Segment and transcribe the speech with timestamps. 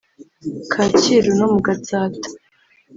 [0.71, 2.27] Kacyiru no mu Gatsata